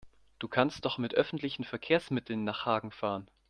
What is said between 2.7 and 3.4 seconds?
fahren